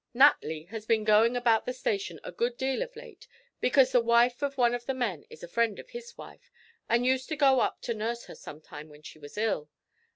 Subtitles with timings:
[0.15, 3.27] Natly has been goin' about the station a good deal of late,
[3.59, 6.51] because the wife of one of the men is a friend of his wife,
[6.89, 9.69] and used to go up to nurse her sometimes when she was ill.